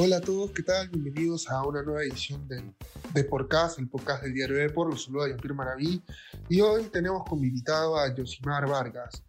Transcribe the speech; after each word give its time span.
Hola 0.00 0.18
a 0.18 0.20
todos, 0.20 0.52
¿qué 0.52 0.62
tal? 0.62 0.88
Bienvenidos 0.90 1.50
a 1.50 1.60
una 1.64 1.82
nueva 1.82 2.04
edición 2.04 2.46
de, 2.46 2.62
de 3.14 3.24
Podcast, 3.24 3.80
el 3.80 3.88
podcast 3.88 4.22
del 4.22 4.32
diario 4.32 4.56
Depor. 4.56 4.88
Los 4.88 5.06
saluda 5.06 5.26
Jean-Pierre 5.26 5.56
Maraví. 5.56 6.00
Y 6.48 6.60
hoy 6.60 6.84
tenemos 6.84 7.24
como 7.28 7.42
invitado 7.42 7.98
a 7.98 8.08
Josimar 8.16 8.68
Vargas, 8.68 9.24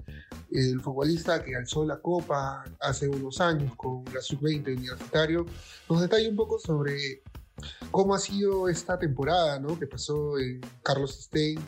el 0.52 0.79
futbolista 0.79 1.43
que 1.43 1.55
alzó 1.55 1.88
la 1.88 2.00
copa 2.00 2.63
hace 2.82 3.07
unos 3.07 3.41
años 3.41 3.75
con 3.77 4.05
la 4.13 4.21
Sub-20 4.21 4.77
universitario. 4.77 5.47
Nos 5.89 6.02
detalla 6.02 6.29
un 6.29 6.36
poco 6.36 6.59
sobre 6.59 7.23
cómo 7.89 8.13
ha 8.13 8.20
sido 8.20 8.70
esta 8.70 8.99
temporada, 8.99 9.59
¿no? 9.59 9.79
Que 9.79 9.88
pasó 9.88 10.38
en 10.38 10.61
Carlos 10.83 11.20
Stein, 11.20 11.59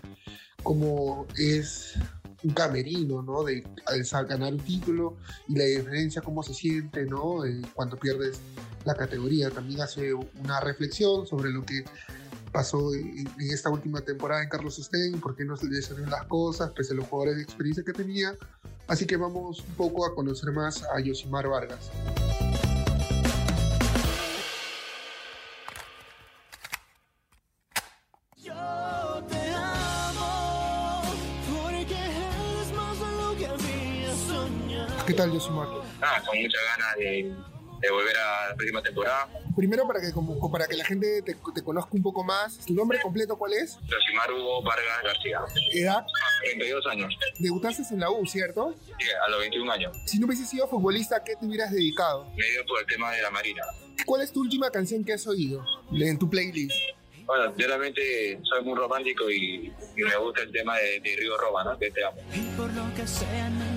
cómo 0.61 1.25
es 1.39 1.95
un 2.44 2.54
camerino, 2.54 3.21
¿no? 3.21 3.44
De 3.44 3.64
al 3.86 4.26
ganar 4.28 4.54
un 4.54 4.60
título 4.60 5.18
y 5.48 5.55
la 5.55 5.66
diferencia, 5.66 6.21
cómo 6.21 6.44
se 6.44 6.54
siente, 6.54 7.05
¿no? 7.05 7.46
Eh, 7.46 7.62
cuando 7.73 7.98
pierdes 7.98 8.40
la 8.86 8.95
categoría. 8.95 9.49
También 9.49 9.82
hace 9.82 10.13
una 10.13 10.59
reflexión 10.59 11.27
sobre 11.27 11.52
lo 11.52 11.66
que 11.66 11.84
pasó 12.52 12.94
en, 12.94 13.27
esta 13.40 13.70
última 13.70 14.02
temporada 14.02 14.44
en 14.44 14.49
Carlos 14.49 14.77
Stein, 14.77 15.20
por 15.22 15.35
qué 15.35 15.46
no 15.46 15.55
se 15.55 15.68
le 15.68 15.82
salieron 15.82 16.09
las 16.09 16.26
cosas, 16.26 16.72
pese 16.72 16.94
a 16.94 16.98
los 16.98 17.08
jugadores 17.08 17.38
de 17.38 17.44
experiencia 17.44 17.84
que 17.84 17.94
tenía. 17.94 18.35
Así 18.88 19.05
que 19.05 19.16
vamos 19.16 19.60
un 19.60 19.76
poco 19.76 20.05
a 20.05 20.13
conocer 20.13 20.52
más 20.52 20.84
a 20.84 20.99
Yosimar 20.99 21.48
Vargas. 21.48 21.90
¿Qué 35.05 35.14
tal, 35.14 35.32
Yosimar? 35.32 35.68
Ah, 36.02 36.22
con 36.26 36.40
muchas 36.40 36.62
ganas 36.78 36.96
de, 36.98 37.34
de 37.82 37.91
volver 37.91 38.16
a 38.18 38.50
la 38.50 38.55
próxima 38.55 38.82
temporada. 38.82 39.30
Primero, 39.55 39.88
para 39.88 40.00
que, 40.00 40.12
como, 40.12 40.52
para 40.52 40.68
que 40.68 40.77
la 40.77 40.85
gente 40.85 41.21
te, 41.24 41.35
te 41.54 41.63
conozca 41.63 41.91
un 41.93 42.04
poco 42.04 42.24
más, 42.24 42.60
¿tu 42.66 42.74
nombre 42.74 42.99
completo 43.02 43.38
cuál 43.38 43.54
es? 43.54 43.77
Josimar 43.90 44.32
Hugo 44.32 44.62
Vargas 44.63 45.04
García. 45.04 45.40
¿Edad? 45.74 46.05
32 46.43 46.85
años. 46.88 47.13
Debutaste 47.40 47.84
en 47.93 47.99
la 47.99 48.12
U, 48.12 48.26
¿cierto? 48.26 48.76
Sí, 48.99 49.08
a 49.26 49.30
los 49.30 49.40
21 49.40 49.71
años. 49.71 49.98
Si 50.05 50.20
no 50.20 50.27
hubieses 50.27 50.49
sido 50.49 50.68
futbolista, 50.68 51.18
¿a 51.18 51.24
qué 51.24 51.36
te 51.36 51.46
hubieras 51.46 51.71
dedicado? 51.71 52.26
Me 52.38 52.49
dio 52.52 52.65
por 52.65 52.80
el 52.80 52.86
tema 52.86 53.12
de 53.12 53.21
la 53.21 53.32
Marina. 53.32 53.63
¿Cuál 54.05 54.21
es 54.21 54.32
tu 54.32 54.41
última 54.41 54.70
canción 54.70 55.04
que 55.04 55.13
has 55.13 55.26
oído 55.27 55.63
en 55.91 56.18
tu 56.20 56.30
playlist? 56.30 56.76
Bueno, 57.26 57.54
yo 57.55 57.68
realmente 57.68 58.40
soy 58.43 58.63
muy 58.63 58.76
romántico 58.76 59.30
y, 59.30 59.74
y 59.96 60.02
me 60.04 60.15
gusta 60.18 60.41
el 60.41 60.52
tema 60.52 60.77
de, 60.77 60.99
de 60.99 61.15
Río 61.15 61.38
Roma, 61.38 61.63
¿no? 61.63 61.77
Que 61.77 61.90
te 61.91 62.04
amo. 62.04 62.18
Y 62.34 62.41
por 62.58 62.71
lo 62.74 62.93
que 62.96 63.08
sea, 63.08 63.49
nunca 63.49 63.71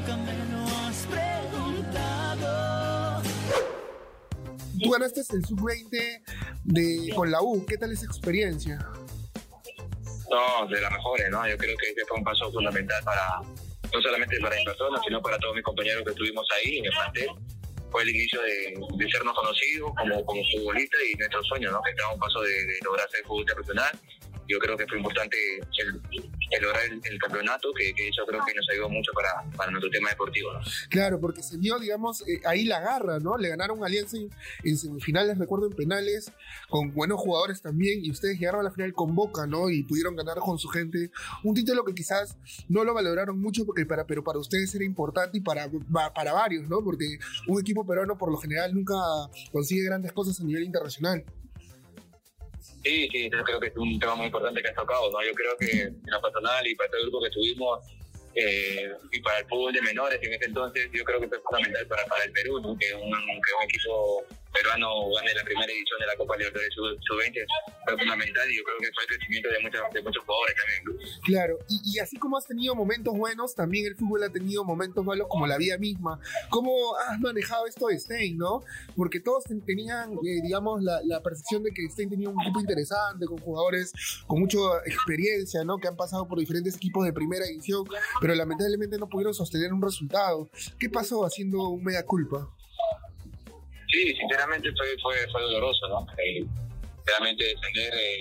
Tú 4.82 4.90
ganaste 4.90 5.20
el 5.20 5.44
sub-20 5.44 6.22
de, 6.64 7.12
con 7.14 7.30
la 7.30 7.40
U. 7.42 7.64
¿Qué 7.66 7.76
tal 7.76 7.92
esa 7.92 8.06
experiencia? 8.06 8.78
No, 10.30 10.66
de 10.66 10.80
las 10.80 10.90
mejores, 10.90 11.30
¿no? 11.30 11.46
Yo 11.48 11.56
creo 11.56 11.76
que 11.76 11.88
este 11.88 12.04
fue 12.06 12.18
un 12.18 12.24
paso 12.24 12.50
fundamental 12.50 13.02
para, 13.04 13.40
no 13.40 14.02
solamente 14.02 14.38
para 14.40 14.56
mi 14.56 14.64
persona, 14.64 15.00
sino 15.04 15.22
para 15.22 15.38
todos 15.38 15.54
mis 15.54 15.64
compañeros 15.64 16.02
que 16.04 16.10
estuvimos 16.10 16.46
ahí 16.56 16.78
en 16.78 16.84
el 16.86 16.90
plantel. 16.90 17.28
Fue 17.90 18.02
el 18.02 18.08
inicio 18.08 18.42
de, 18.42 18.74
de 18.96 19.10
sernos 19.10 19.34
conocidos 19.34 19.92
como, 19.96 20.24
como 20.24 20.42
futbolistas 20.52 21.00
y 21.12 21.16
nuestro 21.16 21.42
sueño, 21.44 21.70
¿no? 21.70 21.80
Que 21.82 21.90
estaba 21.90 22.12
un 22.12 22.18
paso 22.18 22.40
de, 22.40 22.50
de 22.50 22.78
lograr 22.82 23.08
ser 23.10 23.22
futbolista 23.24 23.54
profesional. 23.54 23.98
Yo 24.48 24.58
creo 24.58 24.76
que 24.76 24.86
fue 24.86 24.98
importante 24.98 25.36
el, 25.56 26.00
el 26.50 26.62
lograr 26.62 26.84
el, 26.84 27.00
el 27.04 27.18
campeonato, 27.18 27.72
que, 27.76 27.92
que, 27.94 28.08
eso 28.08 28.24
creo 28.26 28.40
que 28.46 28.54
nos 28.54 28.68
ayudó 28.70 28.88
mucho 28.88 29.12
para, 29.12 29.50
para 29.56 29.70
nuestro 29.70 29.90
tema 29.90 30.10
deportivo, 30.10 30.52
¿no? 30.52 30.60
Claro, 30.88 31.20
porque 31.20 31.42
se 31.42 31.56
vio, 31.58 31.78
digamos, 31.78 32.26
eh, 32.28 32.40
ahí 32.44 32.64
la 32.64 32.80
garra, 32.80 33.18
¿no? 33.18 33.36
Le 33.36 33.48
ganaron 33.48 33.82
a 33.82 33.86
Alianza 33.86 34.16
en, 34.16 34.30
en, 34.64 34.76
semifinales, 34.76 35.38
recuerdo, 35.38 35.66
en 35.66 35.72
penales, 35.72 36.32
con 36.68 36.92
buenos 36.92 37.20
jugadores 37.20 37.62
también, 37.62 38.04
y 38.04 38.10
ustedes 38.10 38.38
llegaron 38.38 38.60
a 38.60 38.64
la 38.64 38.70
final 38.70 38.92
con 38.92 39.14
Boca, 39.14 39.46
¿no? 39.46 39.70
Y 39.70 39.82
pudieron 39.84 40.16
ganar 40.16 40.38
con 40.38 40.58
su 40.58 40.68
gente 40.68 41.10
un 41.42 41.54
título 41.54 41.84
que 41.84 41.94
quizás 41.94 42.36
no 42.68 42.84
lo 42.84 42.94
valoraron 42.94 43.40
mucho, 43.40 43.64
porque 43.64 43.86
para, 43.86 44.06
pero 44.06 44.22
para 44.22 44.38
ustedes 44.38 44.74
era 44.74 44.84
importante 44.84 45.38
y 45.38 45.40
para, 45.40 45.70
para 46.14 46.32
varios, 46.32 46.68
¿no? 46.68 46.82
Porque 46.82 47.18
un 47.48 47.60
equipo 47.60 47.86
peruano 47.86 48.16
por 48.18 48.30
lo 48.30 48.38
general 48.38 48.74
nunca 48.74 48.94
consigue 49.52 49.84
grandes 49.84 50.12
cosas 50.12 50.40
a 50.40 50.44
nivel 50.44 50.64
internacional. 50.64 51.24
Sí, 52.84 53.08
sí, 53.10 53.30
yo 53.30 53.42
creo 53.44 53.60
que 53.60 53.68
es 53.68 53.76
un 53.76 53.98
tema 53.98 54.14
muy 54.14 54.26
importante 54.26 54.60
que 54.60 54.68
has 54.68 54.74
tocado, 54.74 55.10
¿no? 55.10 55.24
Yo 55.24 55.32
creo 55.32 55.56
que 55.56 55.82
en 55.82 56.02
lo 56.06 56.20
personal 56.20 56.66
y 56.66 56.74
para 56.74 56.90
todo 56.90 57.00
el 57.00 57.10
grupo 57.10 57.24
que 57.24 57.30
tuvimos 57.30 57.80
eh, 58.34 58.92
y 59.10 59.20
para 59.20 59.38
el 59.38 59.46
fútbol 59.46 59.72
de 59.72 59.80
menores 59.80 60.20
en 60.22 60.34
ese 60.34 60.44
entonces, 60.46 60.90
yo 60.92 61.04
creo 61.04 61.20
que 61.20 61.28
fue 61.28 61.40
fundamental 61.40 61.86
para, 61.86 62.04
para 62.06 62.24
el 62.24 62.32
Perú, 62.32 62.60
¿no? 62.60 62.76
que, 62.76 62.92
un, 62.94 63.10
que 63.10 63.54
un 63.58 63.62
equipo 63.64 64.24
peruano 64.54 65.10
gane 65.10 65.34
la 65.34 65.44
primera 65.44 65.72
edición 65.72 65.98
de 66.00 66.06
la 66.06 66.16
Copa 66.16 66.36
Libertadores 66.36 66.74
Sub-20 66.74 67.46
fue 67.84 67.98
fundamental 67.98 68.50
y 68.50 68.56
yo 68.56 68.62
creo 68.64 68.78
que 68.78 68.90
fue 68.94 69.02
el 69.02 69.08
crecimiento 69.08 69.48
de 69.50 69.58
muchos, 69.60 69.80
de 69.92 70.02
muchos 70.02 70.24
jugadores 70.24 70.54
también. 70.56 71.20
Claro, 71.24 71.58
y, 71.68 71.80
y, 71.84 71.98
así 71.98 72.16
como 72.16 72.38
has 72.38 72.46
tenido 72.46 72.74
momentos 72.74 73.16
buenos, 73.16 73.54
también 73.54 73.86
el 73.86 73.96
fútbol 73.96 74.22
ha 74.22 74.30
tenido 74.30 74.64
momentos 74.64 75.04
malos 75.04 75.26
como 75.28 75.46
la 75.46 75.58
vida 75.58 75.76
misma. 75.78 76.20
¿Cómo 76.50 76.96
has 76.96 77.18
manejado 77.20 77.66
esto 77.66 77.88
de 77.88 77.98
Stein, 77.98 78.38
no? 78.38 78.62
Porque 78.96 79.20
todos 79.20 79.44
tenían, 79.66 80.12
eh, 80.12 80.40
digamos, 80.42 80.82
la, 80.82 81.00
la, 81.04 81.20
percepción 81.22 81.62
de 81.62 81.72
que 81.72 81.88
Stein 81.90 82.10
tenía 82.10 82.28
un 82.28 82.40
equipo 82.40 82.60
interesante, 82.60 83.26
con 83.26 83.38
jugadores 83.38 83.92
con 84.26 84.40
mucha 84.40 84.58
experiencia, 84.86 85.64
¿no? 85.64 85.78
Que 85.78 85.88
han 85.88 85.96
pasado 85.96 86.28
por 86.28 86.38
diferentes 86.38 86.76
equipos 86.76 87.04
de 87.04 87.12
primera 87.12 87.44
edición, 87.44 87.84
pero 88.20 88.34
lamentablemente 88.34 88.98
no 88.98 89.08
pudieron 89.08 89.34
sostener 89.34 89.72
un 89.72 89.82
resultado. 89.82 90.48
¿Qué 90.78 90.88
pasó 90.88 91.24
haciendo 91.24 91.68
un 91.68 91.82
mea 91.82 92.04
culpa? 92.04 92.48
Sí, 93.94 94.12
sinceramente 94.16 94.72
fue, 94.76 94.98
fue, 95.00 95.14
fue 95.30 95.40
doloroso, 95.42 95.86
¿no? 95.86 96.04
Eh, 96.18 96.44
realmente 97.06 97.44
defender 97.44 97.94
eh, 97.94 98.18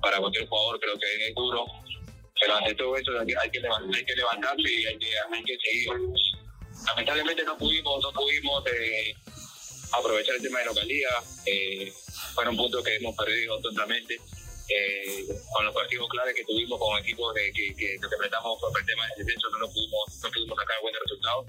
para 0.00 0.18
cualquier 0.18 0.46
jugador 0.46 0.78
creo 0.78 0.96
que 0.96 1.28
es 1.28 1.34
duro, 1.34 1.66
pero 2.40 2.54
ante 2.54 2.74
todo 2.76 2.96
eso 2.96 3.10
hay 3.18 3.26
que, 3.26 3.36
hay 3.36 3.50
hay 3.92 4.04
que 4.04 4.14
levantarse 4.14 4.62
y 4.62 4.86
hay 4.86 4.96
que, 4.96 5.08
hay 5.08 5.42
que 5.42 5.58
seguir. 5.58 5.88
Lamentablemente 6.86 7.42
no 7.42 7.58
pudimos, 7.58 8.00
no 8.00 8.12
pudimos 8.12 8.64
eh, 8.68 9.12
aprovechar 9.92 10.36
el 10.36 10.42
tema 10.42 10.60
de 10.60 10.66
localía, 10.66 11.08
eh, 11.46 11.92
fueron 12.34 12.56
puntos 12.56 12.84
que 12.84 12.94
hemos 12.94 13.16
perdido 13.16 13.60
totalmente. 13.60 14.20
Con 15.52 15.64
los 15.64 15.74
partidos 15.74 16.08
claves 16.10 16.32
que 16.32 16.44
tuvimos 16.44 16.78
con 16.78 16.96
equipos 17.00 17.34
de, 17.34 17.50
que, 17.50 17.74
que, 17.74 17.94
enfrentamos 17.96 18.56
por 18.60 18.70
el 18.78 18.86
tema 18.86 19.04
del 19.08 19.26
descenso 19.26 19.48
no 19.58 19.66
pudimos, 19.66 20.20
no 20.22 20.30
pudimos 20.30 20.56
sacar 20.56 20.76
buenos 20.80 21.00
resultados. 21.02 21.46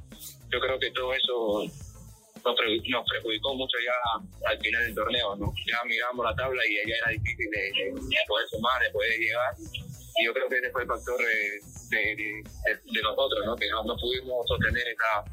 Yo 0.49 0.59
creo 0.59 0.79
que 0.79 0.89
todo 0.89 1.13
eso 1.13 1.71
nos, 2.43 2.55
nos 2.89 3.09
perjudicó 3.09 3.55
mucho 3.55 3.77
ya 3.83 4.49
al 4.49 4.57
final 4.59 4.83
del 4.85 4.95
torneo, 4.95 5.35
¿no? 5.35 5.53
Ya 5.67 5.83
miramos 5.85 6.25
la 6.25 6.35
tabla 6.35 6.61
y 6.67 6.89
ya 6.89 6.95
era 6.95 7.09
difícil 7.11 7.49
de, 7.51 7.61
de, 7.61 7.91
de 7.93 8.17
poder 8.27 8.47
sumar, 8.49 8.81
de 8.81 8.89
poder 8.91 9.17
llegar. 9.19 9.55
Y 10.19 10.25
yo 10.25 10.33
creo 10.33 10.49
que 10.49 10.57
ese 10.57 10.69
fue 10.71 10.81
el 10.83 10.87
factor 10.87 11.17
de, 11.17 12.43
nosotros, 13.03 13.45
¿no? 13.45 13.55
Que 13.55 13.69
no, 13.69 13.95
pudimos 13.97 14.45
sostener 14.47 14.83
esa, 14.87 15.23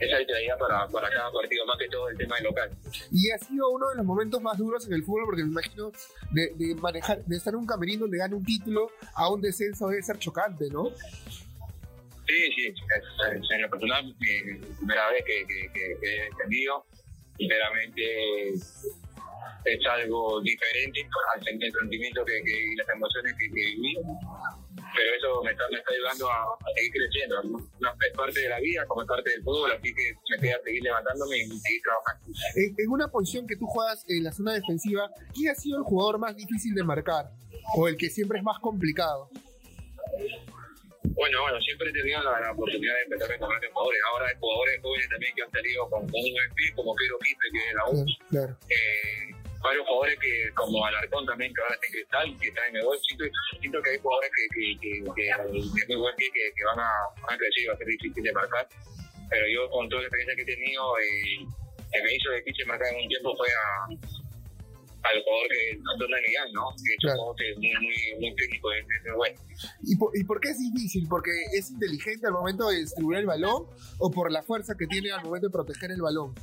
esa 0.00 0.58
para, 0.58 1.10
cada 1.10 1.32
partido, 1.32 1.66
más 1.66 1.78
que 1.78 1.88
todo 1.88 2.08
el 2.08 2.16
tema 2.18 2.36
del 2.36 2.44
local. 2.44 2.70
Y 3.12 3.30
ha 3.30 3.38
sido 3.38 3.70
uno 3.70 3.88
de 3.90 3.96
los 3.96 4.04
momentos 4.04 4.42
más 4.42 4.58
duros 4.58 4.86
en 4.86 4.94
el 4.94 5.04
fútbol, 5.04 5.24
porque 5.26 5.44
me 5.44 5.50
imagino 5.50 5.92
de, 6.32 6.52
de 6.56 6.74
manejar, 6.74 7.24
de 7.24 7.36
estar 7.36 7.54
en 7.54 7.60
un 7.60 7.66
camerino 7.66 8.02
donde 8.02 8.18
gana 8.18 8.36
un 8.36 8.44
título 8.44 8.90
a 9.14 9.28
un 9.30 9.40
descenso 9.40 9.88
debe 9.88 10.02
ser 10.02 10.18
chocante, 10.18 10.68
¿no? 10.70 10.90
Sí, 12.26 12.52
sí, 12.56 12.66
es, 12.66 13.50
en 13.50 13.62
lo 13.62 13.70
personal, 13.70 14.04
mi 14.04 14.14
primera 14.76 15.10
vez 15.10 15.24
que, 15.24 15.70
he 16.02 16.26
entendido, 16.26 16.86
sinceramente 17.36 18.54
es 19.64 19.86
algo 19.86 20.40
diferente 20.40 21.06
al 21.34 21.42
sentimiento 21.44 22.24
que, 22.24 22.42
que, 22.42 22.72
y 22.72 22.76
las 22.76 22.88
emociones 22.88 23.34
que, 23.38 23.48
viví, 23.48 23.96
pero 24.94 25.14
eso 25.16 25.42
me 25.42 25.50
está, 25.52 25.64
me 25.70 25.78
está 25.78 25.92
ayudando 25.92 26.30
a, 26.30 26.42
a 26.42 26.74
seguir 26.76 26.92
creciendo. 26.92 27.42
¿no? 27.80 27.88
Es 28.06 28.16
parte 28.16 28.40
de 28.40 28.48
la 28.48 28.60
vida, 28.60 28.84
como 28.86 29.02
es 29.02 29.08
parte 29.08 29.30
del 29.30 29.42
fútbol, 29.42 29.72
así 29.72 29.94
que 29.94 30.14
me 30.30 30.40
queda 30.40 30.60
seguir 30.62 30.82
levantándome 30.82 31.38
y 31.38 31.46
seguir 31.46 31.82
trabajando. 31.82 32.32
En, 32.56 32.74
en 32.78 32.90
una 32.90 33.08
posición 33.08 33.46
que 33.46 33.56
tú 33.56 33.66
juegas 33.66 34.04
en 34.08 34.24
la 34.24 34.32
zona 34.32 34.52
defensiva, 34.52 35.10
¿quién 35.34 35.50
ha 35.50 35.54
sido 35.54 35.78
el 35.78 35.84
jugador 35.84 36.18
más 36.18 36.36
difícil 36.36 36.74
de 36.74 36.84
marcar? 36.84 37.30
¿O 37.76 37.88
el 37.88 37.96
que 37.96 38.10
siempre 38.10 38.38
es 38.38 38.44
más 38.44 38.58
complicado? 38.60 39.30
Bueno, 41.12 41.42
bueno, 41.42 41.60
siempre 41.60 41.90
he 41.90 41.92
tenido 41.92 42.22
la, 42.22 42.40
la 42.40 42.52
oportunidad 42.52 42.94
de 42.94 43.02
empezar 43.02 43.30
a 43.30 43.34
encontrar 43.34 43.60
jugadores. 43.72 44.00
Ahora 44.10 44.28
hay 44.28 44.36
jugadores 44.40 44.80
jóvenes 44.82 45.08
también 45.08 45.34
que 45.34 45.42
han 45.42 45.50
salido 45.50 45.88
con, 45.90 46.00
con 46.08 46.20
un 46.20 46.32
buen 46.32 46.54
fit, 46.56 46.74
como 46.74 46.94
Pedro 46.96 47.18
Quispe, 47.18 47.46
que 47.52 47.68
es 47.68 47.74
la 47.74 47.84
U. 47.86 47.92
Claro, 47.94 48.16
claro. 48.30 48.52
Eh, 48.68 49.34
varios 49.62 49.86
jugadores 49.86 50.18
que, 50.18 50.50
como 50.54 50.84
Alarcón 50.84 51.26
también, 51.26 51.54
que 51.54 51.60
ahora 51.62 51.74
está 51.74 51.86
en 51.86 51.92
Cristal, 51.92 52.38
que 52.40 52.48
está 52.48 52.66
en 52.66 52.76
el 52.76 52.84
gol. 52.84 52.98
Siento, 53.00 53.24
siento 53.60 53.82
que 53.82 53.90
hay 53.90 53.98
jugadores 53.98 54.30
que, 54.34 54.44
que, 54.52 54.64
que, 54.80 54.90
que, 55.14 55.24
que 55.24 55.86
muy 55.88 55.96
buen 55.96 56.16
pie, 56.16 56.28
que, 56.34 56.52
que 56.56 56.64
van, 56.64 56.80
a, 56.80 56.90
van 57.22 57.34
a 57.34 57.38
crecer 57.38 57.62
y 57.62 57.66
va 57.66 57.74
a 57.74 57.78
ser 57.78 57.86
difícil 57.86 58.22
de 58.22 58.32
marcar. 58.32 58.68
Pero 59.30 59.46
yo, 59.48 59.70
con 59.70 59.88
toda 59.88 60.02
la 60.02 60.08
experiencia 60.08 60.36
que 60.36 60.42
he 60.42 60.56
tenido, 60.56 60.98
eh, 60.98 61.46
que 61.92 62.02
me 62.02 62.14
hizo 62.14 62.30
difícil 62.32 62.66
marcar 62.66 62.92
en 62.92 63.02
un 63.02 63.08
tiempo 63.08 63.36
fue 63.36 63.48
a 63.48 63.86
al 65.04 65.22
jugador 65.22 65.48
que 65.48 65.78
¿no? 66.52 66.68
Que 66.76 66.94
es 66.94 66.98
claro. 67.00 67.30
un 67.30 67.42
es 67.42 67.56
muy, 67.56 67.72
muy, 67.72 68.20
muy 68.20 68.36
técnico, 68.36 68.72
es, 68.72 68.84
es 69.04 69.14
bueno. 69.14 69.40
¿Y 69.82 69.96
por, 69.96 70.16
¿Y 70.16 70.24
por 70.24 70.40
qué 70.40 70.50
es 70.50 70.58
difícil? 70.58 71.06
¿Porque 71.08 71.30
es 71.52 71.70
inteligente 71.70 72.26
al 72.26 72.32
momento 72.32 72.68
de 72.68 72.80
distribuir 72.80 73.20
el 73.20 73.26
balón 73.26 73.66
o 73.98 74.10
por 74.10 74.30
la 74.32 74.42
fuerza 74.42 74.74
que 74.78 74.86
tiene 74.86 75.12
al 75.12 75.22
momento 75.22 75.48
de 75.48 75.52
proteger 75.52 75.90
el 75.90 76.02
balón? 76.02 76.34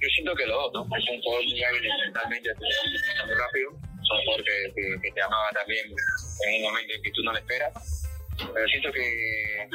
yo 0.00 0.08
siento 0.14 0.34
que 0.34 0.46
los 0.46 0.72
dos, 0.72 0.88
¿no? 0.88 0.96
Es 0.96 1.04
un 1.08 1.22
jugador 1.22 1.44
muy 1.44 1.64
hábil 1.64 1.82
mentalmente, 2.04 2.50
muy 2.54 3.34
rápido. 3.34 3.70
Son 4.02 4.18
jugador 4.24 4.44
que, 4.44 4.72
que, 4.74 5.00
que, 5.02 5.10
te 5.10 5.22
amaba 5.22 5.50
también 5.52 5.86
en 5.86 6.54
un 6.56 6.62
momento 6.62 6.94
en 6.94 7.02
que 7.02 7.10
tú 7.12 7.22
no 7.22 7.32
lo 7.32 7.38
esperas. 7.38 8.08
Pero 8.36 8.68
siento 8.68 8.92
que 8.92 9.68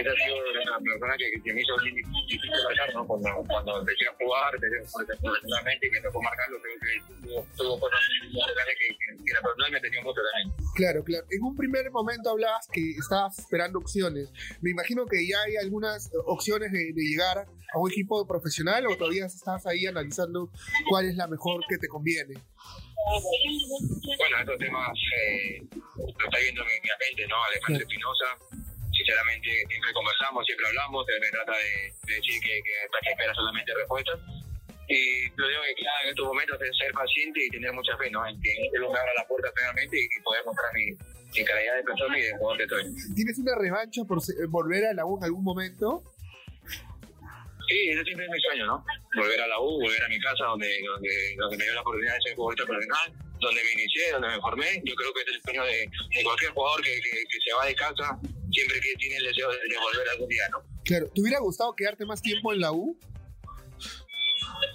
esa 0.00 0.10
ha 0.10 0.14
sido 0.14 0.36
una 0.62 0.78
persona 0.78 1.14
que, 1.16 1.42
que 1.42 1.52
me 1.54 1.62
hizo 1.62 1.74
difícil 1.78 2.50
marcar, 2.64 2.94
¿no? 2.94 3.06
Cuando, 3.06 3.28
cuando 3.46 3.80
empecé 3.80 4.06
a 4.08 4.14
jugar, 4.14 4.54
profesionalmente 4.58 5.86
y 5.86 5.90
que 5.90 6.00
tocó 6.00 6.22
marcarlo, 6.22 6.58
creo 6.60 6.78
que 6.80 7.26
tuvo, 7.26 7.46
tuvo 7.56 7.80
cosas 7.80 8.00
que, 8.08 8.88
que, 8.88 9.24
que 9.24 9.32
la 9.32 9.42
personal 9.42 9.72
me 9.72 9.80
tenía 9.80 10.02
mucho 10.02 10.20
también. 10.32 10.54
Claro, 10.74 11.04
claro. 11.04 11.26
En 11.30 11.42
un 11.42 11.56
primer 11.56 11.90
momento 11.90 12.30
hablabas 12.30 12.68
que 12.72 12.90
estabas 12.90 13.38
esperando 13.38 13.78
opciones. 13.78 14.30
Me 14.60 14.70
imagino 14.70 15.06
que 15.06 15.26
ya 15.26 15.40
hay 15.42 15.56
algunas 15.56 16.10
opciones 16.26 16.72
de, 16.72 16.92
de 16.92 17.02
llegar 17.02 17.46
a 17.72 17.78
un 17.78 17.90
equipo 17.90 18.26
profesional 18.26 18.86
o 18.86 18.96
todavía 18.96 19.26
estás 19.26 19.66
ahí 19.66 19.86
analizando 19.86 20.50
cuál 20.88 21.06
es 21.06 21.16
la 21.16 21.26
mejor 21.26 21.62
que 21.68 21.78
te 21.78 21.88
conviene. 21.88 22.34
Bueno, 23.08 24.38
estos 24.40 24.58
temas 24.58 24.98
eh, 25.16 25.62
lo 25.96 26.06
está 26.06 26.38
viendo 26.40 26.62
mi, 26.64 26.70
mi 26.82 26.90
agente, 26.90 27.26
¿no? 27.26 27.36
Alejandro 27.44 27.82
Espinosa. 27.82 28.26
Sinceramente, 28.98 29.48
siempre 29.70 29.92
conversamos, 29.94 30.44
siempre 30.44 30.66
hablamos. 30.66 31.06
Él 31.08 31.20
me 31.22 31.30
trata 31.30 31.52
de, 31.54 31.94
de 32.06 32.14
decir 32.18 32.36
que, 32.42 32.54
que, 32.66 32.74
que 33.02 33.10
espera 33.14 33.32
solamente 33.34 33.70
respuestas. 33.74 34.18
Y 34.88 35.28
lo 35.36 35.46
digo 35.48 35.60
que 35.68 35.74
claro, 35.84 36.00
en 36.04 36.08
estos 36.10 36.26
momentos 36.26 36.56
es 36.62 36.72
ser 36.78 36.90
paciente 36.92 37.44
y 37.44 37.48
tener 37.50 37.72
mucha 37.72 37.94
fe, 37.98 38.10
¿no? 38.10 38.26
En 38.26 38.40
que 38.40 38.50
él 38.72 38.80
me 38.80 38.86
abra 38.88 39.12
la 39.16 39.26
puerta 39.28 39.52
finalmente 39.54 39.96
y, 40.00 40.08
poder 40.24 40.42
mostrar 40.46 40.72
mi, 40.74 40.86
mi 41.36 41.44
calidad 41.44 41.76
de 41.76 41.84
persona 41.84 42.18
y 42.18 42.22
de 42.22 42.32
jugador 42.38 42.56
que 42.58 42.68
soy. 42.68 43.14
¿Tienes 43.14 43.38
una 43.38 43.54
revancha 43.54 44.02
por 44.08 44.22
se- 44.22 44.46
volver 44.48 44.86
a 44.86 44.94
la 44.94 45.04
U 45.04 45.18
en 45.18 45.24
algún 45.24 45.44
momento? 45.44 46.02
Sí, 47.68 47.90
ese 47.90 48.02
siempre 48.04 48.24
es 48.24 48.32
mi 48.32 48.40
sueño, 48.40 48.64
¿no? 48.66 48.84
Volver 49.14 49.40
a 49.42 49.46
la 49.46 49.60
U, 49.60 49.78
volver 49.78 50.02
a 50.02 50.08
mi 50.08 50.18
casa 50.20 50.44
donde, 50.44 50.72
donde, 50.88 51.36
donde 51.36 51.56
me 51.58 51.64
dio 51.64 51.74
la 51.74 51.82
oportunidad 51.82 52.14
de 52.14 52.20
ser 52.22 52.34
futbolista 52.34 52.64
profesional, 52.64 53.12
donde 53.40 53.60
me 53.62 53.72
inicié, 53.72 54.10
donde 54.12 54.28
me 54.28 54.40
formé. 54.40 54.80
Yo 54.84 54.94
creo 54.94 55.12
que 55.12 55.20
es 55.20 55.28
el 55.36 55.42
sueño 55.42 55.64
de, 55.64 55.84
de 56.16 56.24
cualquier 56.24 56.50
jugador 56.52 56.80
que, 56.82 56.94
que, 56.96 57.10
que 57.28 57.38
se 57.44 57.52
va 57.52 57.66
de 57.66 57.74
casa, 57.74 58.18
siempre 58.58 58.80
que 58.80 58.94
tiene 58.96 59.16
el 59.16 59.24
deseo 59.24 59.50
de, 59.50 59.58
volver 59.78 60.08
algún 60.10 60.28
día, 60.28 60.48
¿no? 60.50 60.62
Claro. 60.84 61.10
¿Te 61.14 61.20
hubiera 61.20 61.38
gustado 61.40 61.74
quedarte 61.74 62.04
más 62.04 62.20
tiempo 62.20 62.52
en 62.52 62.60
la 62.60 62.72
U? 62.72 62.98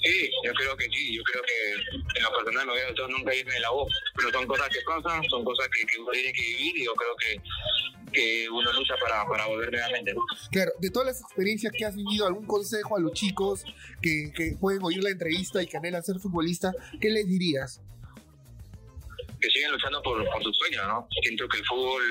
Sí, 0.03 0.29
yo 0.45 0.53
creo 0.53 0.77
que 0.77 0.85
sí, 0.85 1.15
yo 1.15 1.23
creo 1.23 1.43
que 1.43 2.17
en 2.17 2.23
lo 2.23 2.31
personal 2.33 2.65
me 2.65 2.73
hubiera 2.73 2.89
gustado 2.89 3.09
nunca 3.09 3.35
irme 3.35 3.53
de 3.53 3.59
la 3.59 3.71
U, 3.71 3.85
pero 4.15 4.31
son 4.31 4.47
cosas 4.47 4.69
que 4.69 4.79
pasan, 4.85 5.23
son 5.29 5.43
cosas 5.43 5.67
que, 5.69 5.85
que 5.85 5.99
uno 5.99 6.11
tiene 6.11 6.31
que 6.31 6.41
vivir 6.41 6.77
y 6.77 6.85
yo 6.85 6.93
creo 6.93 7.15
que, 7.17 8.11
que 8.11 8.49
uno 8.49 8.71
lucha 8.73 8.95
para, 9.01 9.25
para 9.27 9.47
volver 9.47 9.71
nuevamente, 9.71 10.13
¿no? 10.13 10.21
Claro, 10.51 10.71
de 10.79 10.89
todas 10.89 11.07
las 11.07 11.21
experiencias 11.21 11.73
que 11.77 11.85
has 11.85 11.95
vivido, 11.95 12.27
algún 12.27 12.45
consejo 12.45 12.95
a 12.95 12.99
los 12.99 13.13
chicos 13.13 13.65
que, 14.01 14.31
que 14.33 14.55
pueden 14.59 14.83
oír 14.83 15.03
la 15.03 15.09
entrevista 15.09 15.61
y 15.61 15.67
que 15.67 15.77
anhelan 15.77 16.03
ser 16.03 16.19
futbolista, 16.19 16.73
¿qué 17.01 17.09
les 17.09 17.27
dirías? 17.27 17.81
Que 19.43 19.49
siguen 19.51 19.71
luchando 19.73 20.01
por, 20.01 20.23
por 20.31 20.41
sus 20.41 20.55
sueños, 20.55 20.87
¿no? 20.87 21.05
Siento 21.21 21.45
que 21.49 21.57
el 21.57 21.65
fútbol 21.65 22.01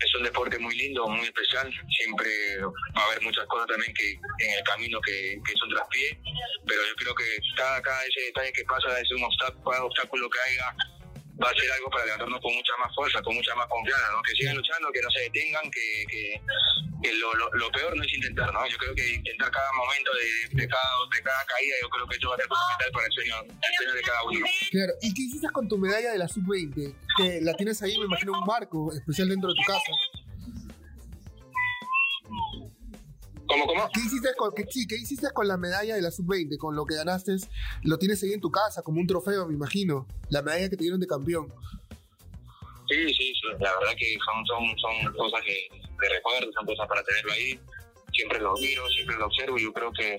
es 0.00 0.14
un 0.16 0.22
deporte 0.22 0.58
muy 0.58 0.74
lindo, 0.74 1.06
muy 1.06 1.26
especial. 1.26 1.70
Siempre 1.90 2.30
va 2.96 3.02
a 3.02 3.06
haber 3.08 3.20
muchas 3.20 3.44
cosas 3.46 3.66
también 3.66 3.92
que 3.92 4.12
en 4.12 4.54
el 4.56 4.64
camino 4.64 4.98
que, 5.02 5.38
que 5.44 5.52
son 5.58 5.68
traspié, 5.68 6.18
pero 6.66 6.80
yo 6.88 6.94
creo 6.96 7.14
que 7.14 7.24
cada, 7.58 7.82
cada 7.82 8.02
ese 8.06 8.20
detalle 8.22 8.52
que 8.54 8.64
pasa 8.64 8.98
es 8.98 9.12
un 9.12 9.22
obstáculo, 9.22 9.70
cada 9.70 9.84
obstáculo 9.84 10.30
que 10.30 10.38
haya 10.48 10.74
va 11.40 11.50
a 11.50 11.54
ser 11.54 11.70
algo 11.72 11.88
para 11.90 12.04
levantarnos 12.04 12.40
con 12.40 12.54
mucha 12.54 12.72
más 12.78 12.94
fuerza, 12.94 13.22
con 13.22 13.34
mucha 13.34 13.54
más 13.54 13.66
confianza, 13.68 14.10
¿no? 14.12 14.22
Que 14.22 14.34
sigan 14.34 14.56
luchando, 14.56 14.92
que 14.92 15.00
no 15.00 15.10
se 15.10 15.20
detengan, 15.20 15.70
que, 15.70 16.04
que, 16.08 17.12
lo, 17.14 17.32
lo, 17.34 17.70
peor 17.72 17.96
no 17.96 18.02
es 18.02 18.14
intentar, 18.14 18.52
¿no? 18.52 18.66
Yo 18.66 18.76
creo 18.78 18.94
que 18.94 19.14
intentar 19.14 19.50
cada 19.50 19.72
momento 19.72 20.10
de, 20.14 20.56
de, 20.56 20.68
cada, 20.68 20.90
de 21.14 21.22
cada 21.22 21.44
caída, 21.46 21.74
yo 21.82 21.88
creo 21.88 22.06
que 22.06 22.16
eso 22.16 22.28
va 22.28 22.34
a 22.34 22.38
ser 22.38 22.46
fundamental 22.46 22.90
para 22.92 23.06
el 23.06 23.12
sueño, 23.12 23.34
el 23.42 23.74
sueño 23.76 23.94
de 23.94 24.02
cada 24.02 24.22
uno. 24.24 24.40
¿no? 24.40 24.46
Claro, 24.70 24.92
¿y 25.02 25.14
qué 25.14 25.22
hiciste 25.22 25.48
con 25.50 25.68
tu 25.68 25.78
medalla 25.78 26.12
de 26.12 26.18
la 26.18 26.28
sub-20? 26.28 26.94
Que 27.16 27.40
la 27.40 27.54
tienes 27.54 27.82
ahí, 27.82 27.98
me 27.98 28.04
imagino, 28.04 28.32
un 28.32 28.46
marco 28.46 28.92
especial 28.92 29.28
dentro 29.28 29.50
de 29.50 29.56
tu 29.56 29.62
casa. 29.66 29.92
¿Cómo, 33.52 33.66
cómo? 33.66 33.88
¿Qué 33.92 34.00
hiciste 34.00 34.34
con, 34.36 34.52
que, 34.54 34.64
sí, 34.64 34.86
¿qué 34.86 34.96
hiciste 34.96 35.30
con 35.32 35.46
la 35.46 35.56
medalla 35.56 35.94
de 35.94 36.02
la 36.02 36.10
sub-20? 36.10 36.56
Con 36.56 36.74
lo 36.74 36.86
que 36.86 36.94
ganaste, 36.94 37.36
lo 37.82 37.98
tienes 37.98 38.22
ahí 38.22 38.32
en 38.32 38.40
tu 38.40 38.50
casa, 38.50 38.82
como 38.82 39.00
un 39.00 39.06
trofeo, 39.06 39.46
me 39.46 39.54
imagino. 39.54 40.06
La 40.30 40.42
medalla 40.42 40.70
que 40.70 40.76
te 40.76 40.84
dieron 40.84 41.00
de 41.00 41.06
campeón. 41.06 41.52
Sí, 42.88 43.14
sí, 43.14 43.32
sí, 43.34 43.48
la 43.60 43.72
verdad 43.78 43.94
que 43.98 44.16
son, 44.24 44.46
son, 44.46 44.78
son 44.78 45.14
cosas 45.14 45.40
que, 45.44 45.68
que 45.70 46.08
recuerdo, 46.08 46.50
son 46.52 46.66
cosas 46.66 46.88
para 46.88 47.02
tenerlo 47.04 47.32
ahí. 47.32 47.60
Siempre 48.12 48.40
lo 48.40 48.54
miro, 48.54 48.88
siempre 48.88 49.16
lo 49.16 49.26
observo 49.26 49.58
y 49.58 49.62
yo 49.62 49.72
creo 49.72 49.92
que 49.92 50.18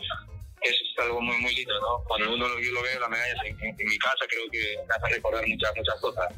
eso 0.63 0.83
es 0.91 0.99
algo 0.99 1.21
muy, 1.21 1.37
muy 1.41 1.53
lindo, 1.55 1.73
¿no? 1.79 2.03
Cuando 2.07 2.33
uno 2.33 2.47
lo, 2.47 2.59
yo 2.59 2.71
lo 2.71 2.81
veo, 2.81 2.99
las 2.99 3.09
medallas 3.09 3.37
en, 3.45 3.59
en, 3.59 3.75
en 3.79 3.87
mi 3.87 3.97
casa, 3.97 4.25
creo 4.29 4.49
que 4.51 4.75
me 4.87 4.93
hace 4.95 5.15
recordar 5.15 5.47
muchas, 5.47 5.71
muchas 5.75 5.99
cosas. 6.01 6.33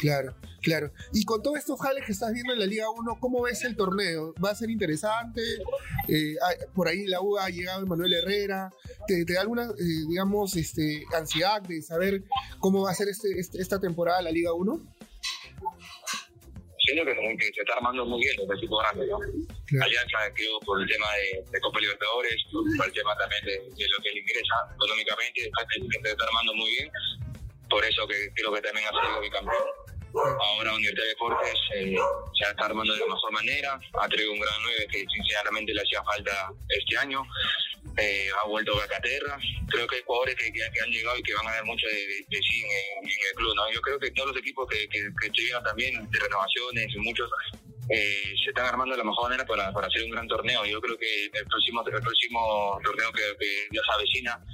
Claro, 0.00 0.34
claro. 0.62 0.90
Y 1.12 1.24
con 1.24 1.42
todos 1.42 1.58
estos 1.58 1.80
jales 1.80 2.04
que 2.04 2.12
estás 2.12 2.32
viendo 2.32 2.52
en 2.52 2.58
la 2.58 2.66
Liga 2.66 2.90
1, 2.90 3.18
¿cómo 3.20 3.42
ves 3.42 3.64
el 3.64 3.76
torneo? 3.76 4.34
¿Va 4.44 4.50
a 4.50 4.54
ser 4.54 4.70
interesante? 4.70 5.40
Eh, 6.08 6.36
por 6.74 6.88
ahí 6.88 7.06
la 7.06 7.20
U 7.20 7.38
ha 7.38 7.48
llegado 7.48 7.82
Emanuel 7.82 8.12
Herrera. 8.12 8.70
¿Te, 9.06 9.24
te 9.24 9.32
da 9.34 9.40
alguna, 9.42 9.64
eh, 9.64 10.04
digamos, 10.08 10.56
este, 10.56 11.02
ansiedad 11.16 11.62
de 11.62 11.80
saber 11.82 12.22
cómo 12.58 12.82
va 12.82 12.90
a 12.90 12.94
ser 12.94 13.08
este, 13.08 13.28
este- 13.38 13.60
esta 13.60 13.80
temporada 13.80 14.20
la 14.22 14.30
Liga 14.30 14.52
1? 14.52 14.80
Siento 16.86 17.04
que, 17.06 17.36
que 17.38 17.44
se 17.54 17.60
está 17.62 17.74
armando 17.76 18.04
muy 18.04 18.20
bien 18.20 18.34
el 18.40 18.56
equipo 18.58 18.76
grande, 18.78 19.06
¿no? 19.06 19.18
Claro. 19.66 19.86
Alianza 19.86 20.18
creo 20.34 20.60
por 20.60 20.80
el 20.80 20.88
tema 20.88 21.06
de, 21.50 21.60
Copa 21.60 21.80
Libertadores, 21.80 22.36
por 22.52 22.86
el 22.86 22.92
tema 22.92 23.16
también 23.16 23.44
de, 23.44 23.86
lo 23.88 24.02
que 24.02 24.10
le 24.10 24.20
ingresa 24.20 24.54
económicamente, 24.74 25.40
está, 25.44 26.24
armando 26.26 26.54
muy 26.54 26.70
bien. 26.70 26.90
Por 27.70 27.84
eso 27.84 28.06
que 28.06 28.28
creo 28.34 28.52
que 28.52 28.60
también 28.60 28.86
ha 28.86 28.90
salido 28.90 29.20
bicampeón. 29.20 29.84
Ahora 30.14 30.74
Universidad 30.74 31.02
de 31.02 31.08
Deportes 31.08 31.58
se 31.68 32.50
está 32.50 32.66
armando 32.66 32.92
de 32.92 33.00
la 33.00 33.06
mejor 33.06 33.32
manera, 33.32 33.80
ha 34.00 34.08
traído 34.08 34.32
un 34.32 34.38
gran 34.38 34.54
9 34.62 34.86
que 34.88 35.04
sinceramente 35.12 35.74
le 35.74 35.80
hacía 35.80 36.02
falta 36.04 36.52
este 36.68 36.96
año. 36.98 37.22
Eh, 37.96 38.28
ha 38.42 38.46
vuelto 38.46 38.78
Becaterra. 38.78 39.38
Creo 39.68 39.86
que 39.86 39.96
hay 39.96 40.02
jugadores 40.04 40.34
que, 40.36 40.80
han 40.82 40.90
llegado 40.90 41.16
y 41.18 41.22
que 41.22 41.34
van 41.34 41.46
a 41.46 41.52
ver 41.52 41.64
mucho 41.64 41.86
de, 41.86 42.26
sí 42.30 42.62
en, 42.62 43.08
el 43.08 43.34
club. 43.34 43.54
¿no? 43.54 43.70
Yo 43.72 43.80
creo 43.80 43.98
que 43.98 44.10
todos 44.12 44.30
los 44.30 44.38
equipos 44.38 44.66
que, 44.68 44.88
que, 44.88 45.00
que 45.20 45.30
viendo 45.30 45.62
también 45.62 46.10
de 46.10 46.18
renovaciones 46.18 46.86
muchos 46.96 47.30
eh, 47.88 48.34
se 48.42 48.50
están 48.50 48.66
armando 48.66 48.94
de 48.94 48.98
la 48.98 49.04
mejor 49.04 49.24
manera 49.24 49.46
para, 49.46 49.72
para 49.72 49.86
hacer 49.86 50.02
un 50.04 50.10
gran 50.10 50.26
torneo. 50.28 50.64
Yo 50.64 50.80
creo 50.80 50.96
que 50.96 51.26
el 51.32 51.46
próximo, 51.46 51.84
el 51.86 52.00
próximo 52.00 52.78
torneo 52.82 53.12
que, 53.12 53.22
que 53.38 53.68
ya 53.72 53.80
se 53.86 53.94
avecina 53.94 54.44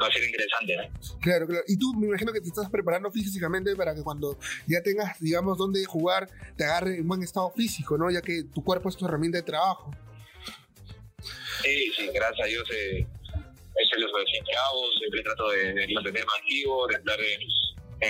va 0.00 0.08
a 0.08 0.12
ser 0.12 0.24
interesante. 0.24 0.74
Claro, 1.20 1.46
claro. 1.46 1.64
Y 1.66 1.78
tú 1.78 1.94
me 1.94 2.06
imagino 2.08 2.32
que 2.32 2.40
te 2.40 2.48
estás 2.48 2.68
preparando 2.70 3.10
físicamente 3.10 3.74
para 3.76 3.94
que 3.94 4.02
cuando 4.02 4.38
ya 4.66 4.82
tengas, 4.82 5.18
digamos, 5.20 5.56
dónde 5.58 5.84
jugar, 5.84 6.28
te 6.56 6.64
agarre 6.64 6.96
en 6.96 7.06
buen 7.06 7.22
estado 7.22 7.50
físico, 7.50 7.96
¿no? 7.96 8.10
Ya 8.10 8.20
que 8.20 8.44
tu 8.44 8.62
cuerpo 8.62 8.88
es 8.88 8.96
tu 8.96 9.06
herramienta 9.06 9.38
de 9.38 9.44
trabajo. 9.44 9.90
Sí, 11.62 11.92
sí, 11.96 12.10
gracias 12.12 12.46
a 12.46 12.48
Dios 12.48 12.68
eh, 12.70 13.06
eso 13.76 13.98
lo 13.98 14.08
soy 14.08 14.26
siempre 14.26 15.22
trato 15.22 15.50
de, 15.50 15.72
de 15.72 15.94
mantenerme 15.94 16.30
activo, 16.38 16.86
de 16.86 16.94
estar 16.94 17.18
en, 17.20 17.40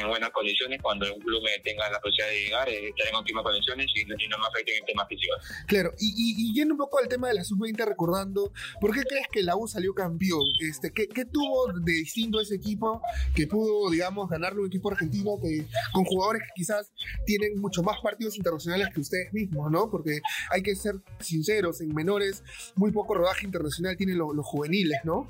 en 0.01 0.09
buenas 0.09 0.31
condiciones 0.31 0.81
cuando 0.83 1.13
un 1.15 1.21
club 1.21 1.43
tenga 1.63 1.89
la 1.91 2.01
posibilidad 2.01 2.29
de 2.31 2.41
llegar, 2.45 2.69
eh, 2.69 2.89
estar 2.89 3.09
en 3.09 3.15
óptimas 3.15 3.43
condiciones 3.45 3.87
y, 3.95 4.01
y 4.03 4.29
no 4.29 4.39
me 4.39 4.47
afecten 4.47 4.77
en 4.79 4.85
temas 4.87 5.07
físicos. 5.09 5.37
Claro, 5.67 5.93
y, 5.99 6.09
y, 6.09 6.51
y 6.51 6.55
yendo 6.55 6.75
un 6.75 6.79
poco 6.79 6.99
al 6.99 7.09
tema 7.09 7.29
de 7.29 7.35
la 7.35 7.45
sub-20, 7.45 7.85
recordando, 7.87 8.53
¿por 8.81 8.95
qué 8.95 9.03
crees 9.03 9.27
que 9.31 9.43
la 9.43 9.57
U 9.57 9.67
salió 9.69 9.95
campeón? 9.95 10.43
Este, 10.61 10.93
¿qué, 10.93 11.09
¿Qué 11.09 11.25
tuvo 11.25 11.73
de 11.73 11.93
distinto 11.93 12.41
ese 12.41 12.57
equipo 12.57 13.01
que 13.35 13.47
pudo, 13.47 13.91
digamos, 13.91 14.29
ganarle 14.29 14.61
un 14.61 14.67
equipo 14.67 14.91
argentino 14.91 15.39
que, 15.43 15.67
con 15.93 16.05
jugadores 16.05 16.43
que 16.43 16.49
quizás 16.57 16.93
tienen 17.27 17.59
mucho 17.61 17.83
más 17.83 17.99
partidos 18.03 18.37
internacionales 18.37 18.89
que 18.95 19.01
ustedes 19.01 19.33
mismos, 19.33 19.71
¿no? 19.71 19.91
Porque 19.91 20.21
hay 20.51 20.63
que 20.63 20.75
ser 20.77 20.95
sinceros, 21.21 21.81
en 21.81 21.95
menores 21.95 22.43
muy 22.77 22.91
poco 22.93 23.15
rodaje 23.15 23.47
internacional 23.47 23.97
tienen 23.97 24.19
lo- 24.19 24.33
los 24.33 24.45
juveniles, 24.47 24.99
¿no? 25.05 25.29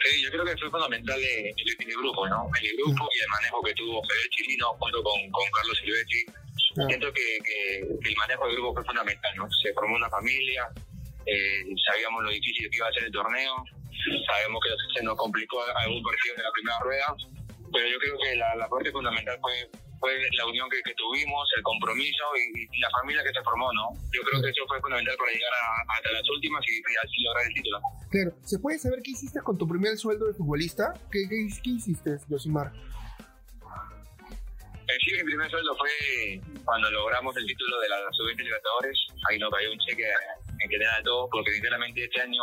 Sí, 0.00 0.22
yo 0.24 0.30
creo 0.30 0.44
que 0.44 0.56
fue 0.56 0.70
fundamental 0.70 1.18
el, 1.18 1.46
el 1.48 1.96
grupo, 1.96 2.26
¿no? 2.28 2.48
El 2.62 2.76
grupo 2.76 3.08
y 3.14 3.18
el 3.22 3.28
manejo 3.28 3.62
que 3.62 3.74
tuvo 3.74 4.02
Fede 4.04 4.28
Chilino 4.30 4.68
junto 4.78 5.02
con, 5.02 5.30
con 5.30 5.44
Carlos 5.50 5.78
Silvestri. 5.78 6.24
Claro. 6.74 6.88
Siento 6.88 7.12
que, 7.12 7.38
que- 7.44 7.88
que 8.02 8.08
el 8.08 8.16
manejo 8.16 8.46
del 8.46 8.56
grupo 8.56 8.74
fue 8.74 8.84
fundamental, 8.84 9.32
¿no? 9.36 9.48
Se 9.62 9.72
formó 9.74 9.96
una 9.96 10.08
familia, 10.10 10.68
eh, 11.26 11.62
sabíamos 11.90 12.22
lo 12.24 12.30
difícil 12.30 12.70
que 12.70 12.76
iba 12.76 12.88
a 12.88 12.92
ser 12.92 13.04
el 13.04 13.12
torneo, 13.12 13.54
sabemos 14.26 14.60
que 14.62 14.70
se 14.98 15.02
nos 15.04 15.16
complicó 15.16 15.62
algún 15.76 16.02
partido 16.02 16.34
en 16.36 16.42
la 16.42 16.52
primera 16.52 16.78
rueda, 16.80 17.14
pero 17.72 17.86
yo 17.88 17.98
creo 17.98 18.18
que 18.18 18.36
la, 18.36 18.54
la 18.56 18.68
parte 18.68 18.90
fundamental 18.92 19.38
fue, 19.40 19.70
fue 20.00 20.12
la 20.36 20.46
unión 20.46 20.68
que, 20.70 20.80
que 20.82 20.94
tuvimos, 20.94 21.48
el 21.56 21.62
compromiso 21.62 22.24
y, 22.36 22.62
y 22.70 22.78
la 22.80 22.90
familia 22.90 23.22
que 23.22 23.32
se 23.32 23.42
formó, 23.42 23.72
¿no? 23.72 23.90
Yo 24.12 24.22
creo 24.22 24.42
que 24.42 24.50
eso 24.50 24.62
fue 24.68 24.80
fundamental 24.80 25.16
para 25.18 25.30
llegar 25.32 25.52
a- 25.52 25.94
hasta 25.96 26.12
las 26.12 26.28
últimas 26.30 26.62
y, 26.68 26.76
y 26.78 26.96
así 27.04 27.22
lograr 27.24 27.46
el 27.46 27.54
título. 27.54 27.78
Claro, 28.10 28.30
¿se 28.44 28.58
puede 28.58 28.78
saber 28.78 29.00
qué 29.02 29.10
hiciste 29.12 29.40
con 29.42 29.58
tu 29.58 29.66
primer 29.68 29.96
sueldo 29.98 30.26
de 30.26 30.34
futbolista? 30.34 30.94
¿Qué, 31.10 31.28
qué, 31.28 31.48
qué 31.62 31.70
hiciste, 31.70 32.18
Josimar? 32.28 32.72
Eh, 34.88 34.96
sí, 35.04 35.12
mi 35.16 35.24
primer 35.24 35.50
sueldo 35.50 35.76
fue 35.76 36.40
cuando 36.64 36.90
logramos 36.90 37.36
el 37.36 37.46
título 37.46 37.78
de 37.80 37.88
la 37.90 37.96
Sub-20 38.12 38.38
Libertadores. 38.42 38.98
Ahí 39.28 39.38
nos 39.38 39.50
cayó 39.50 39.70
un 39.72 39.78
cheque 39.80 40.04
en 40.60 40.70
general 40.70 40.96
de 40.98 41.04
todo, 41.04 41.28
porque 41.30 41.52
sinceramente 41.52 42.04
este 42.04 42.20
año 42.22 42.42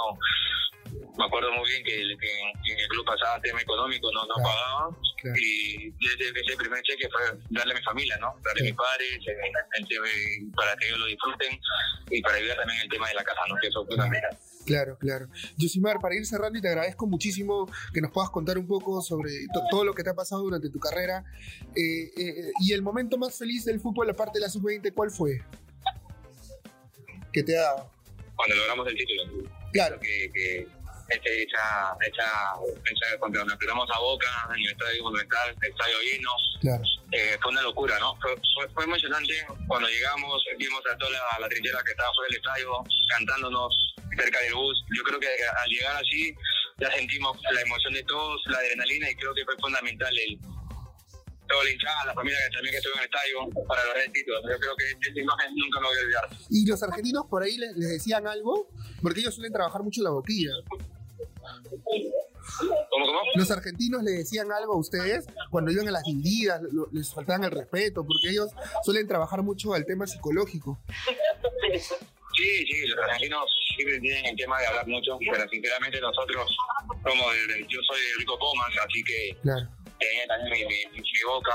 me 1.18 1.26
acuerdo 1.26 1.52
muy 1.54 1.70
bien 1.70 1.84
que, 1.84 2.02
en 2.02 2.80
el 2.80 2.88
club 2.90 3.06
pasaba 3.06 3.40
tema 3.42 3.62
económico, 3.62 4.12
no, 4.12 4.26
no 4.26 4.34
Claro. 4.36 4.50
pagaban. 4.50 4.96
Claro. 5.22 5.38
Y 5.40 5.88
ese, 5.88 6.40
ese 6.40 6.58
primer 6.58 6.82
cheque 6.84 7.08
fue 7.10 7.40
darle 7.50 7.74
a 7.74 7.78
mi 7.78 7.84
familia, 7.84 8.18
¿no? 8.20 8.36
Darle 8.44 8.62
a 8.62 8.64
mis 8.66 8.76
padres, 8.76 9.12
eh, 9.28 9.52
el 9.80 9.88
tema, 9.88 10.06
para 10.56 10.76
que 10.78 10.88
ellos 10.88 11.00
lo 11.00 11.06
disfruten 11.08 11.60
y 12.12 12.22
para 12.22 12.36
ayudar 12.38 12.58
también 12.58 12.80
el 12.82 12.90
tema 12.90 13.08
de 13.08 13.14
la 13.16 13.24
casa, 13.24 13.42
¿no? 13.48 13.56
Que 13.62 13.68
eso 13.68 13.82
es 13.84 13.88
fundamental. 13.88 14.38
Claro, 14.66 14.98
claro. 15.00 15.28
Yosimar, 15.58 16.00
para 16.00 16.16
ir 16.16 16.26
cerrando 16.26 16.58
y 16.58 16.62
te 16.62 16.68
agradezco 16.70 17.06
muchísimo 17.06 17.70
que 17.94 18.02
nos 18.02 18.12
puedas 18.12 18.32
contar 18.32 18.58
un 18.58 18.66
poco 18.68 19.00
sobre 19.02 19.30
to- 19.54 19.64
todo 19.70 19.84
lo 19.86 19.94
que 19.94 20.04
te 20.04 20.10
ha 20.10 20.16
pasado 20.16 20.42
durante 20.42 20.70
tu 20.72 20.80
carrera. 20.80 21.24
Eh, 21.76 22.12
eh, 22.18 22.52
y 22.62 22.74
el 22.74 22.82
momento 22.82 23.16
más 23.18 23.38
feliz 23.38 23.64
del 23.66 23.80
fútbol, 23.80 24.10
aparte 24.10 24.40
de 24.40 24.46
la 24.46 24.50
sub-20, 24.50 24.92
¿cuál 24.94 25.12
fue? 25.12 25.40
¿Qué 27.32 27.44
te 27.44 27.58
ha 27.58 27.62
dado? 27.62 27.92
Cuando 28.36 28.56
logramos 28.56 28.88
el 28.88 28.96
título. 28.96 29.50
Claro, 29.72 30.00
que, 30.00 30.32
que 30.34 30.68
este, 31.10 31.44
esa, 31.44 31.96
esa, 32.02 32.54
esa, 32.86 33.20
cuando 33.20 33.44
nos 33.44 33.54
enfrentamos 33.54 33.90
a 33.94 34.00
Boca 34.00 34.50
en 34.56 34.64
el 34.64 34.72
estadio 34.72 35.04
Monumental, 35.04 35.56
el 35.62 35.72
estadio 35.72 35.96
lleno, 36.02 36.32
claro, 36.62 36.84
eh, 37.12 37.38
fue 37.42 37.52
una 37.52 37.62
locura, 37.62 38.00
¿no? 38.00 38.16
Fue, 38.22 38.36
fue, 38.56 38.68
fue 38.74 38.84
emocionante 38.86 39.34
cuando 39.68 39.88
llegamos, 39.88 40.44
vimos 40.58 40.82
a 40.92 40.98
toda 40.98 41.12
la, 41.12 41.40
la 41.40 41.50
trinchera 41.50 41.84
que 41.84 41.92
estaba 41.92 42.14
fuera 42.14 42.28
del 42.30 42.38
estadio, 42.38 42.84
cantándonos 43.10 43.96
cerca 44.18 44.40
del 44.42 44.54
bus. 44.54 44.84
Yo 44.96 45.04
creo 45.04 45.20
que 45.20 45.28
al 45.28 45.70
llegar 45.70 45.96
así 45.98 46.34
ya 46.80 46.92
sentimos 46.92 47.38
la 47.52 47.62
emoción 47.62 47.94
de 47.94 48.04
todos, 48.04 48.42
la 48.48 48.58
adrenalina 48.58 49.10
y 49.10 49.16
creo 49.16 49.34
que 49.34 49.46
fue 49.46 49.56
fundamental 49.58 50.18
el 50.18 50.40
toda 51.48 51.64
la 51.64 51.70
hinchada, 51.70 52.06
la 52.06 52.14
familia 52.14 52.40
que 52.40 52.56
también 52.56 52.72
que 52.72 52.78
estuvo 52.78 52.94
en 52.96 53.00
el 53.00 53.06
estadio 53.06 53.66
para 53.68 53.86
lograr 53.86 54.04
el 54.06 54.12
título. 54.12 54.42
Yo 54.50 54.58
creo 54.58 54.76
que 54.76 55.08
esta 55.08 55.20
imagen 55.20 55.56
nunca 55.56 55.80
me 55.80 55.88
voy 55.88 55.98
a 55.98 56.02
olvidar. 56.02 56.30
¿Y 56.50 56.66
los 56.66 56.82
argentinos 56.82 57.26
por 57.30 57.44
ahí 57.44 57.58
les, 57.58 57.76
les 57.76 57.90
decían 57.90 58.26
algo? 58.26 58.70
Porque 59.02 59.20
ellos 59.20 59.36
suelen 59.36 59.54
trabajar 59.54 59.84
mucho 59.84 60.02
la 60.02 60.10
boquilla. 60.10 60.52
¿Cómo, 62.90 63.06
cómo? 63.06 63.20
¿Los 63.36 63.52
argentinos 63.52 64.04
le 64.04 64.12
decían 64.12 64.52
algo 64.52 64.74
a 64.74 64.78
ustedes 64.78 65.26
cuando 65.50 65.72
iban 65.72 65.88
a 65.88 65.92
las 65.92 66.04
divididas? 66.04 66.62
¿Les 66.92 67.14
faltaban 67.14 67.44
el 67.44 67.52
respeto? 67.52 68.06
Porque 68.06 68.30
ellos 68.30 68.52
suelen 68.84 69.08
trabajar 69.08 69.42
mucho 69.42 69.74
al 69.74 69.86
tema 69.86 70.08
psicológico. 70.08 70.80
Sí, 72.36 72.66
sí, 72.68 72.88
los 72.88 73.00
argentinos 73.00 73.46
siempre 73.76 74.00
tienen 74.00 74.26
el 74.26 74.36
tema 74.36 74.60
de 74.60 74.68
hablar 74.68 74.88
mucho, 74.88 75.18
pero 75.20 75.48
sinceramente 75.50 76.00
nosotros 76.02 76.48
de, 77.04 77.54
de- 77.54 77.68
yo 77.68 77.80
soy 77.88 78.00
de 78.02 78.08
Rico 78.20 78.38
Comas, 78.38 78.68
así 78.86 79.04
que 79.04 79.38
Claro, 79.42 79.68
tenía 80.00 80.28
también 80.28 80.68
mi, 80.68 80.86
mi, 80.92 81.00
mi 81.02 81.24
boca, 81.26 81.54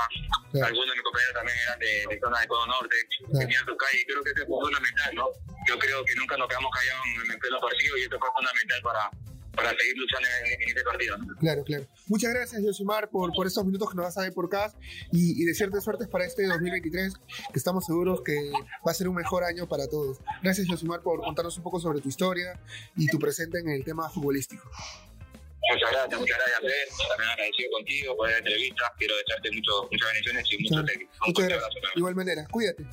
claro, 0.51 0.67
algunos 0.67 0.89
de 0.89 0.95
mis 0.95 1.03
compañeros 1.03 1.33
también 1.35 1.57
eran 1.67 1.79
de, 1.79 2.05
de 2.09 2.19
zona 2.19 2.39
de 2.41 2.47
Codo 2.47 2.65
Norte, 2.65 2.95
tenían 3.39 3.65
su 3.65 3.77
calle, 3.77 4.01
y 4.01 4.05
creo 4.05 4.23
que 4.23 4.31
eso 4.31 4.45
fue 4.47 4.57
fundamental, 4.65 5.15
¿no? 5.15 5.25
Yo 5.67 5.77
creo 5.77 6.03
que 6.03 6.15
nunca 6.15 6.35
nos 6.37 6.47
quedamos 6.49 6.71
callados 6.73 7.05
en 7.25 7.31
el 7.31 7.37
pleno 7.37 7.59
partido 7.59 7.97
y 7.97 8.01
esto 8.01 8.17
fue 8.19 8.29
fundamental 8.33 8.81
para, 8.81 9.11
para 9.55 9.69
seguir 9.77 9.97
luchando 9.97 10.27
en, 10.45 10.61
en 10.61 10.67
este 10.69 10.83
partido, 10.83 11.17
¿no? 11.17 11.35
claro, 11.37 11.63
claro. 11.63 11.87
Muchas 12.07 12.33
gracias, 12.33 12.61
Yosimar, 12.63 13.09
por, 13.09 13.31
por 13.33 13.47
estos 13.47 13.65
minutos 13.65 13.89
que 13.89 13.95
nos 13.95 14.05
vas 14.05 14.17
a 14.17 14.21
dar 14.21 14.33
por 14.33 14.45
acá 14.45 14.73
y, 15.11 15.41
y 15.41 15.45
desearte 15.45 15.79
suertes 15.81 16.07
para 16.07 16.25
este 16.25 16.45
2023, 16.47 17.13
que 17.15 17.57
estamos 17.57 17.85
seguros 17.85 18.21
que 18.23 18.51
va 18.85 18.91
a 18.91 18.93
ser 18.93 19.07
un 19.07 19.15
mejor 19.15 19.43
año 19.43 19.67
para 19.67 19.87
todos. 19.87 20.19
Gracias, 20.41 20.67
Yosimar, 20.67 21.01
por 21.01 21.19
contarnos 21.21 21.57
un 21.57 21.63
poco 21.63 21.79
sobre 21.79 21.99
tu 22.01 22.09
historia 22.09 22.59
y 22.95 23.07
tu 23.07 23.19
presente 23.19 23.59
en 23.59 23.69
el 23.69 23.83
tema 23.83 24.09
futbolístico. 24.09 24.69
Muchas 25.73 25.91
gracias, 25.91 26.19
muchas 26.19 26.37
gracias, 26.37 26.59
Fer. 26.61 27.07
También 27.09 27.29
agradecido 27.31 27.69
contigo 27.71 28.17
por 28.17 28.29
la 28.29 28.37
entrevista. 28.39 28.93
Quiero 28.97 29.15
desearte 29.17 29.51
mucho, 29.51 29.71
muchas 29.91 30.07
bendiciones 30.07 30.45
y 30.51 30.57
mucho 30.63 30.75
Muchas- 30.81 30.97
Muchas 31.27 31.47
gracias. 31.47 31.63
abrazo. 31.75 31.97
Igual 31.97 32.15
manera, 32.15 32.47
cuídate. 32.49 32.83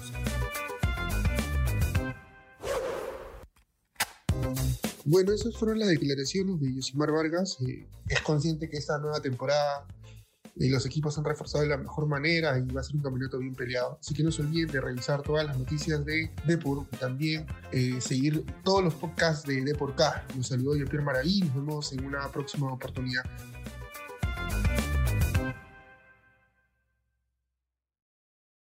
Bueno, 5.11 5.33
esas 5.33 5.57
fueron 5.57 5.79
las 5.79 5.88
declaraciones 5.88 6.61
de 6.61 6.75
Yosimar 6.75 7.11
Vargas. 7.11 7.57
Eh, 7.67 7.88
es 8.09 8.21
consciente 8.21 8.69
que 8.69 8.77
esta 8.77 8.99
nueva 8.99 9.23
temporada 9.23 9.87
eh, 10.61 10.69
los 10.69 10.85
equipos 10.85 11.17
han 11.17 11.25
reforzado 11.25 11.65
de 11.65 11.71
la 11.71 11.79
mejor 11.79 12.07
manera 12.07 12.59
y 12.59 12.71
va 12.71 12.83
a 12.83 12.85
ser 12.85 12.97
un 12.97 13.03
campeonato 13.03 13.38
bien 13.38 13.55
peleado. 13.55 13.99
Así 13.99 14.12
que 14.12 14.23
no 14.23 14.31
se 14.31 14.43
olviden 14.43 14.71
de 14.71 14.83
revisar 14.83 15.23
todas 15.23 15.47
las 15.47 15.57
noticias 15.57 16.05
de 16.05 16.31
Depor 16.47 16.87
y 16.93 16.97
también 16.99 17.47
eh, 17.73 17.99
seguir 18.03 18.45
todos 18.65 18.85
los 18.85 18.93
podcasts 18.93 19.49
de 19.49 19.62
Depor 19.62 19.95
K. 19.95 20.27
Los 20.37 20.49
saludo 20.49 20.77
yo, 20.77 20.85
Pierre 20.85 21.05
Maraví. 21.05 21.41
Nos 21.41 21.55
vemos 21.55 21.93
en 21.95 22.05
una 22.05 22.31
próxima 22.31 22.71
oportunidad. 22.71 23.25